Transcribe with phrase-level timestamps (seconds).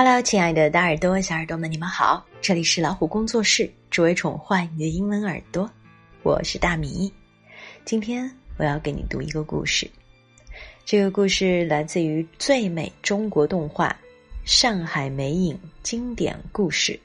[0.00, 2.24] Hello，亲爱的大耳朵、小耳朵们，你们好！
[2.40, 5.68] 这里是老虎工作室，只为宠坏你的英文耳朵，
[6.22, 7.12] 我是大米。
[7.84, 9.90] 今天我要给你读一个故事，
[10.84, 13.88] 这个故事来自于最美中国动画
[14.44, 16.92] 《上海美影经典故事》《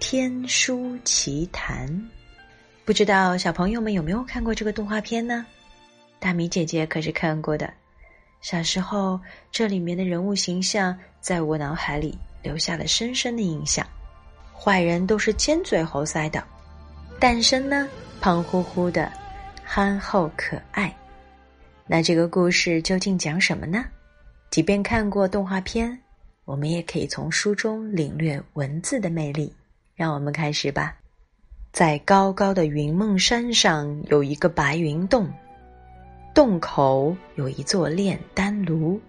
[0.00, 1.88] 天书奇谭》。
[2.84, 5.46] 不知道小朋友们有没有看过这个动画片呢？
[6.18, 7.72] 大米姐姐可是看过的。
[8.40, 9.20] 小时候，
[9.52, 13.86] 这里面的人物形象在我脑海里留下了深深的印象。
[14.52, 16.42] 坏人都是尖嘴猴腮的，
[17.18, 17.88] 诞生呢
[18.20, 19.10] 胖乎乎的，
[19.64, 20.94] 憨厚可爱。
[21.86, 23.84] 那这个故事究竟讲什么呢？
[24.50, 25.98] 即便看过动画片，
[26.44, 29.54] 我们也可以从书中领略文字的魅力。
[29.94, 30.96] 让我们开始吧。
[31.72, 35.30] 在高高的云梦山上，有一个白云洞。
[36.32, 39.00] 洞口有一座炼丹炉，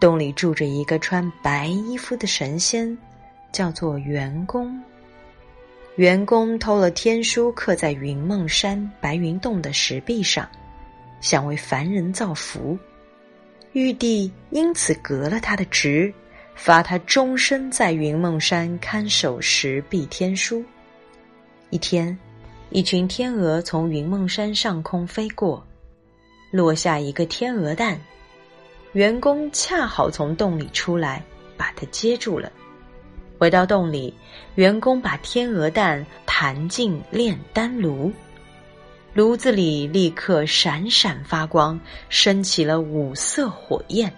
[0.00, 2.96] 洞里住着一个穿白衣服的神仙，
[3.52, 4.82] 叫做元公。
[5.96, 10.48] 元公偷了天书，刻在云梦山白云洞的石壁上，
[11.20, 12.78] 想为凡人造福。
[13.72, 16.12] 玉帝因此革了他的职，
[16.54, 20.64] 罚他终身在云梦山看守石壁天书。
[21.68, 22.18] 一天，
[22.70, 25.62] 一群天鹅从云梦山上空飞过。
[26.50, 28.00] 落下一个天鹅蛋，
[28.92, 31.22] 员工恰好从洞里出来，
[31.56, 32.50] 把它接住了。
[33.38, 34.12] 回到洞里，
[34.56, 38.12] 员工把天鹅蛋弹进炼丹炉，
[39.14, 41.78] 炉子里立刻闪闪发光，
[42.08, 44.12] 升起了五色火焰。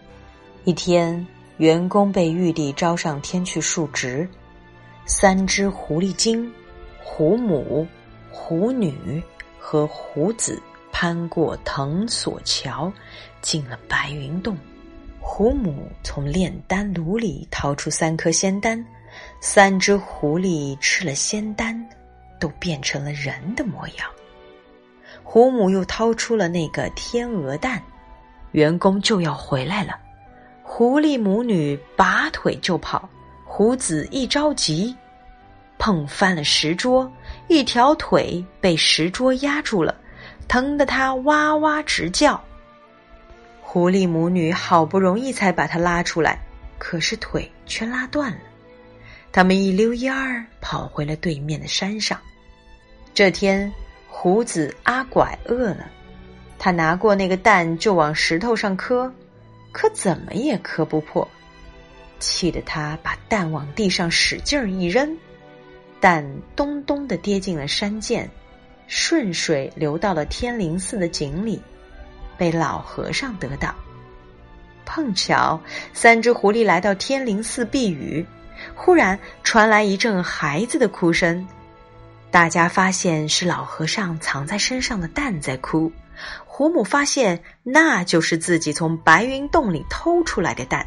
[0.64, 1.27] 一天，
[1.58, 4.27] 员工被玉帝招上天去述职，
[5.05, 6.50] 三只狐狸精、
[7.05, 7.86] 狐母、
[8.30, 9.22] 狐女
[9.58, 10.60] 和狐子。
[10.92, 12.92] 攀过藤索桥，
[13.40, 14.56] 进了白云洞。
[15.18, 18.84] 狐母从炼丹炉里掏出三颗仙丹，
[19.40, 21.84] 三只狐狸吃了仙丹，
[22.38, 24.08] 都变成了人的模样。
[25.22, 27.82] 狐母又掏出了那个天鹅蛋，
[28.50, 29.98] 员工就要回来了。
[30.62, 33.08] 狐狸母女拔腿就跑，
[33.44, 34.94] 狐子一着急，
[35.78, 37.10] 碰翻了石桌，
[37.48, 39.94] 一条腿被石桌压住了。
[40.48, 42.42] 疼得他哇哇直叫。
[43.60, 46.38] 狐狸母女好不容易才把他拉出来，
[46.78, 48.38] 可是腿却拉断了。
[49.32, 52.20] 他们一溜烟儿跑回了对面的山上。
[53.14, 53.72] 这天，
[54.06, 55.91] 胡子阿拐饿了，
[56.58, 59.10] 他拿过那个蛋就往石头上磕，
[59.72, 61.26] 可怎么也磕不破。
[62.19, 65.16] 气得他把蛋往地上使劲儿一扔，
[65.98, 68.28] 蛋咚咚的跌进了山涧。
[68.94, 71.58] 顺水流到了天灵寺的井里，
[72.36, 73.75] 被老和尚得到。
[74.84, 75.58] 碰巧
[75.94, 78.22] 三只狐狸来到天灵寺避雨，
[78.75, 81.48] 忽然传来一阵孩子的哭声。
[82.31, 85.91] 大家发现是老和尚藏在身上的蛋在哭。
[86.44, 90.86] 胡母发现那就是自己从白云洞里偷出来的蛋，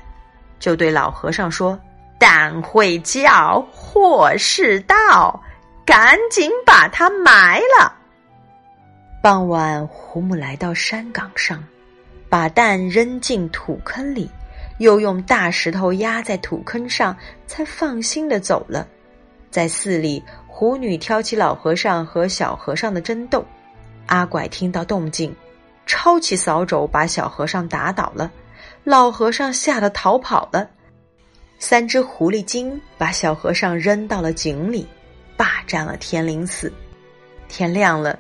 [0.60, 1.80] 就对老和尚说
[2.20, 5.42] ：“蛋会叫，祸是到。”
[5.86, 7.94] 赶紧把它埋了。
[9.22, 11.64] 傍晚，胡母来到山岗上，
[12.28, 14.30] 把蛋扔进土坑里，
[14.80, 18.88] 又用大石头压在土坑上，才放心的走了。
[19.52, 23.46] 在寺里，狐女挑起老和尚和小和尚的争斗，
[24.08, 25.36] 阿拐听到动静，
[25.86, 28.32] 抄起扫帚把小和尚打倒了，
[28.84, 30.68] 老和尚吓得逃跑了。
[31.58, 34.86] 三只狐狸精把小和尚扔到了井里。
[35.38, 36.72] 霸占了天灵寺。
[37.48, 38.18] 天亮了，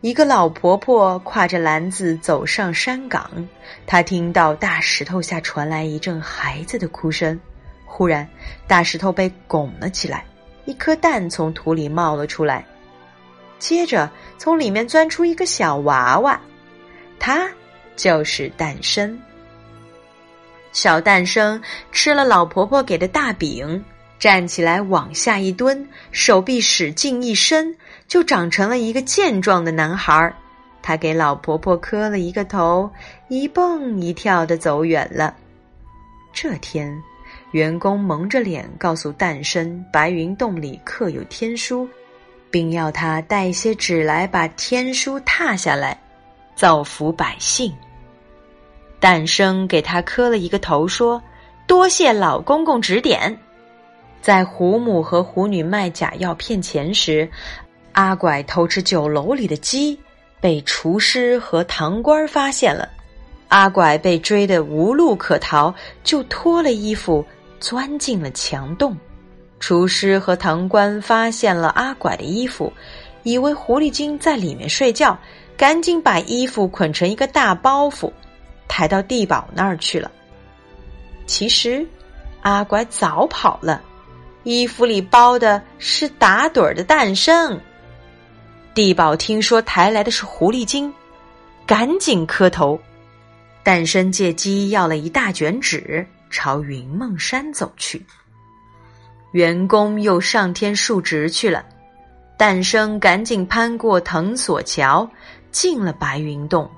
[0.00, 3.30] 一个老婆婆挎着篮子走上山岗。
[3.86, 7.38] 她听到大石头下传来一阵孩子的哭声。
[7.84, 8.26] 忽然，
[8.66, 10.24] 大石头被拱了起来，
[10.64, 12.64] 一颗蛋从土里冒了出来。
[13.58, 16.40] 接着，从里面钻出一个小娃娃，
[17.18, 17.48] 他
[17.94, 19.18] 就是诞生。
[20.72, 21.60] 小诞生
[21.92, 23.84] 吃了老婆婆给的大饼。
[24.22, 27.74] 站起来，往下一蹲，手臂使劲一伸，
[28.06, 30.32] 就长成了一个健壮的男孩儿。
[30.80, 32.88] 他给老婆婆磕了一个头，
[33.26, 35.34] 一蹦一跳的走远了。
[36.32, 36.96] 这天，
[37.50, 41.88] 员工蒙着脸告诉诞生，白云洞里刻有天书，
[42.48, 46.00] 并要他带一些纸来，把天书踏下来，
[46.54, 47.74] 造福百姓。
[49.00, 51.20] 诞生给他磕了一个头，说
[51.66, 53.36] ：“多谢老公公指点。”
[54.22, 57.28] 在胡母和狐女卖假药骗钱时，
[57.90, 59.98] 阿拐偷吃酒楼里的鸡，
[60.40, 62.88] 被厨师和堂官发现了。
[63.48, 65.74] 阿拐被追得无路可逃，
[66.04, 67.22] 就脱了衣服
[67.60, 68.96] 钻进了墙洞。
[69.60, 72.72] 厨师和堂官发现了阿拐的衣服，
[73.24, 75.18] 以为狐狸精在里面睡觉，
[75.56, 78.10] 赶紧把衣服捆成一个大包袱，
[78.68, 80.10] 抬到地堡那儿去了。
[81.26, 81.86] 其实，
[82.40, 83.82] 阿拐早跑了，
[84.44, 87.60] 衣服里包的是打盹儿的诞生。
[88.74, 90.92] 地保听说抬来的是狐狸精，
[91.66, 92.80] 赶紧磕头。
[93.62, 98.04] 诞生借机要了一大卷纸，朝云梦山走去。
[99.32, 101.64] 员工又上天述职去了，
[102.36, 105.08] 诞生赶紧攀过藤索桥，
[105.50, 106.68] 进了白云洞。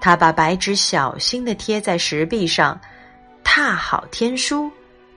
[0.00, 2.78] 他把白纸小心的贴在石壁上，
[3.42, 4.70] 踏好天书，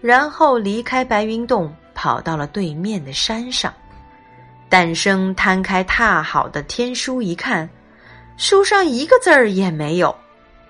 [0.06, 3.74] 然后离开白云洞，跑到了对面的山上。
[4.70, 7.68] 诞生摊开踏好的天书一看，
[8.38, 10.16] 书上一个字儿也没有。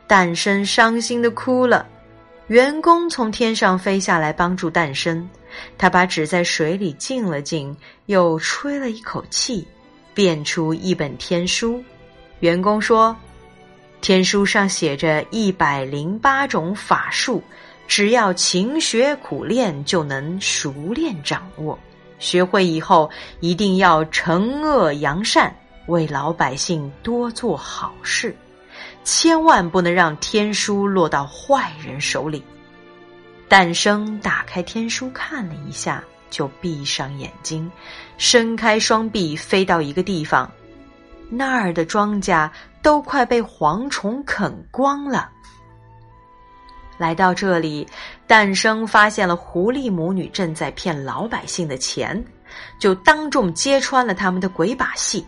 [0.08, 1.86] 诞生伤心的哭了。
[2.48, 5.30] 员工从天上飞下来帮助诞生。
[5.78, 9.68] 他把纸在水里浸了浸，又吹了一口气，
[10.14, 11.84] 变出一本天书。
[12.40, 13.14] 员工说
[14.00, 17.44] ：“天书上写着一百零八种法术，
[17.88, 21.78] 只要勤学苦练，就能熟练掌握。
[22.18, 23.10] 学会以后，
[23.40, 25.54] 一定要惩恶扬善，
[25.88, 28.36] 为老百姓多做好事，
[29.04, 32.44] 千万不能让天书落到坏人手里。”
[33.48, 37.72] 诞生打开天书看了一下，就闭上眼睛，
[38.18, 40.50] 伸开双臂飞到一个地方，
[41.30, 42.50] 那儿的庄稼
[42.82, 45.30] 都快被蝗虫啃光了。
[46.98, 47.88] 来到这里，
[48.26, 52.24] 诞生发现了狐狸母女正在骗老百姓的钱，
[52.80, 55.26] 就当众揭穿了他们的鬼把戏，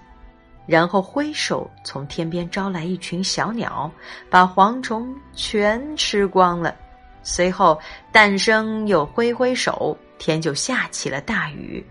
[0.66, 3.92] 然后挥手从天边招来一群小鸟，
[4.30, 6.74] 把蝗虫全吃光了。
[7.22, 7.78] 随后，
[8.12, 11.86] 诞生又挥挥手，天就下起了大雨，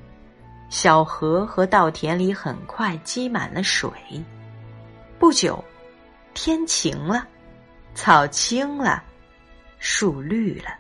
[0.71, 3.91] 小河和稻田里很快积满了水。
[5.19, 5.63] 不久，
[6.33, 7.27] 天晴了，
[7.95, 9.03] 草青了，
[9.79, 10.71] 树绿了，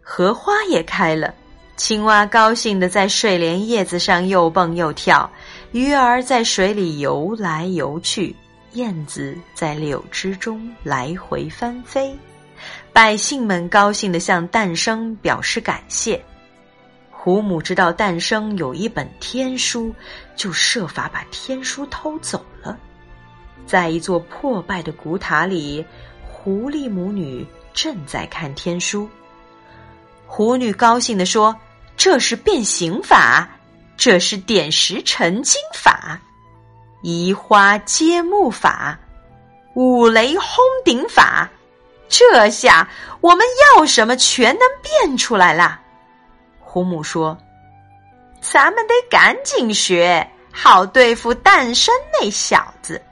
[0.00, 1.34] 荷花也开了，
[1.76, 5.30] 青蛙高兴的在睡莲叶子上又蹦又跳，
[5.72, 8.34] 鱼儿在水里游来游去，
[8.72, 12.14] 燕子在柳枝中来回翻飞。
[12.92, 16.22] 百姓们高兴的向诞生表示感谢。
[17.10, 19.94] 胡母知道诞生有一本天书，
[20.36, 22.78] 就设法把天书偷走了。
[23.66, 25.84] 在一座破败的古塔里，
[26.24, 27.44] 狐狸母女
[27.76, 29.08] 正在看天书。
[30.26, 31.54] 狐女高兴的说
[31.96, 33.48] ：“这是变形法，
[33.96, 36.18] 这是点石成金法，
[37.02, 38.98] 移花接木法，
[39.74, 41.48] 五雷轰顶法。”
[42.08, 42.88] 这下
[43.20, 43.44] 我们
[43.74, 45.80] 要什么全能变出来了。
[46.60, 47.36] 胡母说
[48.40, 53.02] ：“咱们得赶紧学，好对付诞生那小子。”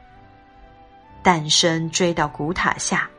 [1.24, 3.10] 诞生追到古塔下，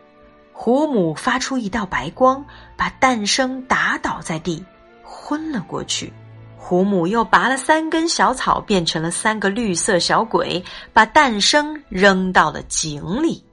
[0.58, 2.44] 胡母发出一道白光，
[2.78, 4.64] 把诞生打倒在地，
[5.04, 6.12] 昏了过去。
[6.56, 10.64] 胡母又拔了三根小草，变成了三个绿色小鬼，
[10.94, 13.44] 把诞生扔到了井里。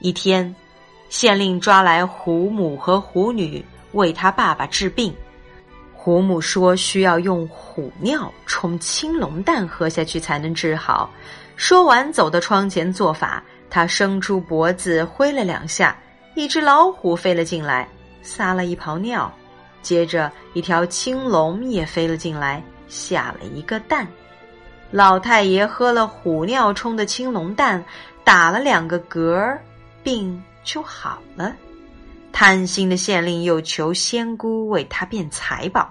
[0.00, 0.54] 一天。
[1.08, 5.10] 县令抓来胡母和胡女为他爸爸治病。
[5.94, 11.10] 胡母说需要用虎尿冲青龙蛋喝下去才能治好。
[11.56, 13.42] 说完，走到窗前做法。
[13.70, 15.96] 他伸出脖子挥了两下，
[16.34, 17.88] 一只老虎飞了进来，
[18.22, 19.32] 撒了一泡尿。
[19.82, 24.06] 接着，一条青龙也飞了进来，下了一个蛋。
[24.90, 27.84] 老太爷喝了虎尿冲的青龙蛋，
[28.24, 29.62] 打了两个嗝儿，
[30.02, 30.42] 病。
[30.64, 31.56] 就好了。
[32.30, 35.90] 贪心的县令又求仙姑为他变财宝，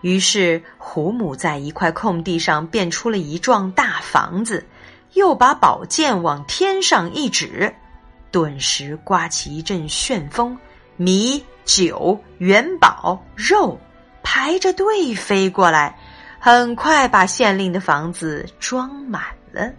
[0.00, 4.66] 于是胡母在一块空地上变出了一幢大房子，
[5.12, 7.72] 又把宝剑往天上一指，
[8.30, 10.56] 顿时刮起一阵旋风，
[10.96, 13.78] 米酒元宝肉
[14.22, 15.98] 排着队飞过来，
[16.38, 19.22] 很快把县令的房子装满
[19.52, 19.70] 了。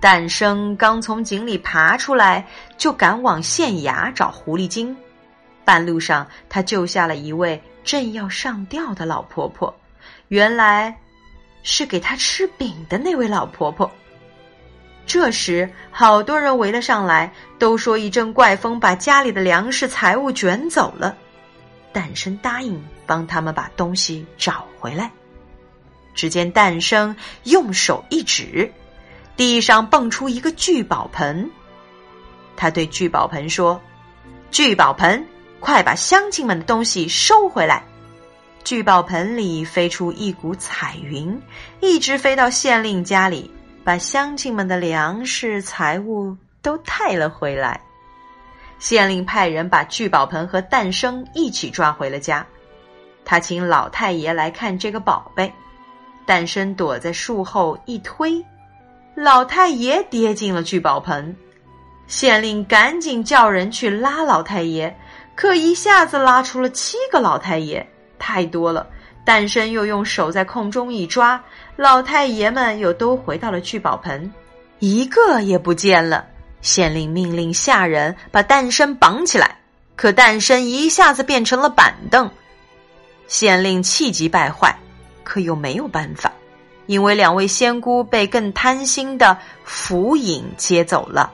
[0.00, 2.46] 诞生刚从井里爬出来，
[2.78, 4.96] 就赶往县衙找狐狸精。
[5.64, 9.72] 半路上，他救下了一位正要上吊的老婆婆，
[10.28, 10.96] 原来
[11.62, 13.88] 是给他吃饼的那位老婆婆。
[15.12, 21.16] 这时，好多人围了上来，都说一阵怪风把家里的粮食财物卷走了。
[21.92, 25.10] 诞生答应帮他们把东西找回来。
[26.14, 28.72] 只见诞生用手一指。
[29.36, 31.50] 地上蹦出一个聚宝盆，
[32.56, 33.82] 他对聚宝盆说
[34.52, 35.26] ：“聚宝盆，
[35.58, 37.82] 快把乡亲们的东西收回来！”
[38.62, 41.36] 聚宝盆里飞出一股彩云，
[41.80, 43.50] 一直飞到县令家里，
[43.84, 47.80] 把乡亲们的粮食财物都带了回来。
[48.78, 52.46] 县令派人把聚宝盆和诞生一起抓回了家。
[53.24, 55.52] 他请老太爷来看这个宝贝。
[56.26, 58.44] 诞生躲在树后一推，
[59.14, 61.34] 老太爷跌进了聚宝盆。
[62.06, 64.96] 县令赶紧叫人去拉老太爷，
[65.34, 67.84] 可一下子拉出了七个老太爷。
[68.18, 68.86] 太多了，
[69.24, 71.42] 诞生又用手在空中一抓，
[71.80, 74.30] 老太爷们又都回到了聚宝盆，
[74.80, 76.26] 一个也不见了。
[76.60, 79.56] 县令命令下人把诞生绑起来，
[79.96, 82.30] 可诞生一下子变成了板凳。
[83.28, 84.78] 县令气急败坏，
[85.24, 86.30] 可又没有办法，
[86.84, 89.34] 因为两位仙姑被更贪心的
[89.64, 91.32] 福影接走了。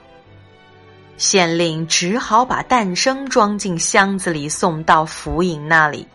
[1.16, 6.06] 县令只好把诞生装进箱子里，送到福影那里。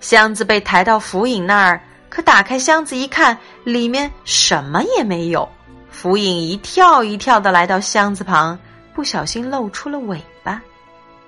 [0.00, 1.78] 箱子被抬到福影那儿，
[2.08, 5.48] 可打开箱子一看，里面什么也没有。
[5.90, 8.58] 福影一跳一跳的来到箱子旁，
[8.94, 10.62] 不小心露出了尾巴。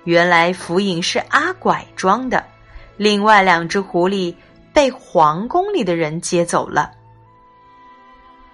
[0.04, 2.44] 原来福影是阿拐装的，
[2.96, 4.34] 另外两只狐狸
[4.72, 6.90] 被皇宫里的人接走了。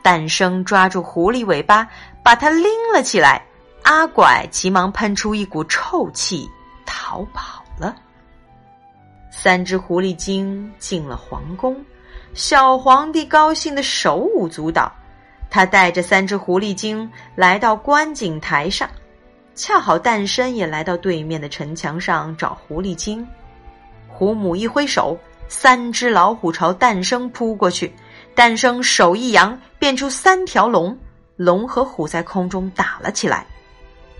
[0.02, 1.86] 诞生抓住狐狸尾巴，
[2.22, 2.64] 把它拎
[2.94, 3.44] 了起来。
[3.82, 6.50] 阿拐急忙喷出一股臭气，
[6.84, 7.94] 逃跑了。
[9.30, 11.76] 三只狐狸精进了皇宫，
[12.34, 14.92] 小皇帝高兴的手舞足蹈。
[15.48, 18.90] 他带着三只狐狸精来到观景台上，
[19.54, 23.26] 恰好诞生也来到对面的城墙上找狐狸精。
[24.08, 25.16] 狐母一挥手，
[25.48, 27.94] 三只老虎朝诞生扑过去。
[28.34, 30.98] 诞生手一扬，变出三条龙，
[31.36, 33.46] 龙和虎在空中打了起来。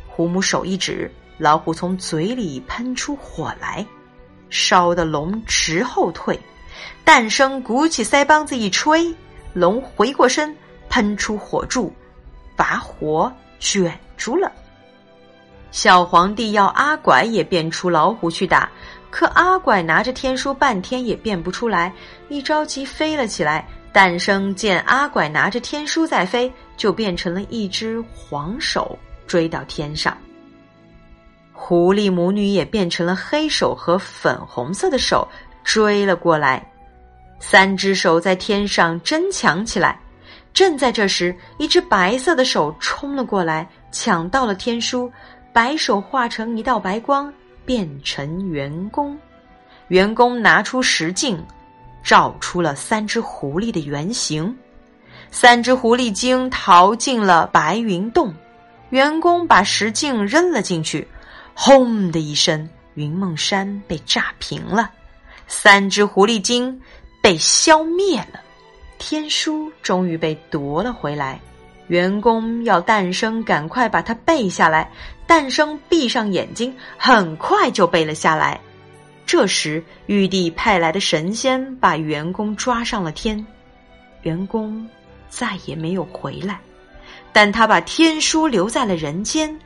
[0.07, 3.85] 狐母手一指，老虎从嘴里喷出火来。
[4.49, 6.39] 烧的龙直后退，
[7.05, 9.15] 诞生鼓起腮帮子一吹，
[9.53, 10.55] 龙回过身，
[10.89, 11.93] 喷出火柱，
[12.55, 14.51] 把火卷住了。
[15.71, 18.71] 小皇帝要阿拐也变出老虎去打，
[19.11, 21.93] 可阿拐拿着天书半天也变不出来，
[22.29, 23.67] 一着急飞了起来。
[23.93, 30.17] 诞生见阿拐拿着天书在飞，就变成了一只黄手，追到天上。
[31.53, 35.27] 狐狸母女也变成了黑手和粉红色的手
[35.67, 36.65] 追了过来，
[37.41, 39.99] 三只手在天上争抢起来。
[40.55, 45.13] 正在这时，一只白色的手冲了过来，抢到了天书。
[45.53, 47.33] 白手化成一道白光，
[47.65, 49.19] 变成圆弓。
[49.89, 51.45] 员工拿出石镜，
[52.01, 54.57] 照出了三只狐狸的原形。
[55.33, 58.33] 三只狐狸精逃进了白云洞，
[58.91, 61.07] 员工把石镜扔了进去。
[61.55, 64.91] 轰的一声，云梦山被炸平了，
[65.47, 66.81] 三只狐狸精
[67.23, 68.41] 被消灭了，
[68.99, 71.41] 天书终于被夺了回来。
[71.89, 74.91] 员工要诞生赶快把它背下来，
[75.27, 78.61] 诞生闭上眼睛，很快就背了下来。
[79.25, 83.45] 这时，玉帝派来的神仙把员工抓上了天，
[84.23, 84.89] 员工
[85.29, 86.61] 再也没有回来，
[87.33, 89.57] 但他把天书留在了人间。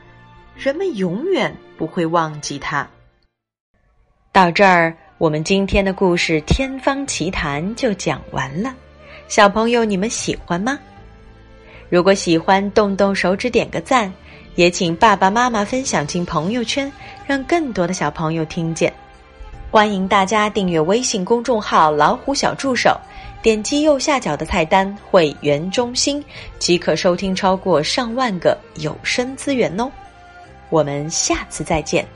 [0.57, 2.87] 人们永远不会忘记他。
[4.31, 8.75] 到这儿，我们今天的故事《天方奇谭》就讲完了。
[9.29, 10.79] 小朋友，你们喜欢吗？
[11.91, 14.11] 如果喜欢，动动手指点个赞，
[14.55, 16.91] 也请爸爸妈妈分享进朋友圈，
[17.27, 18.91] 让更多的小朋友听见。
[19.71, 22.99] 欢迎大家订阅微信公众号“老虎小助手”，
[23.43, 26.25] 点击右下角的菜单“会员中心”，
[26.59, 29.93] 即可收听超过上万个有声资源哦。
[30.71, 32.07] 我们下次再见。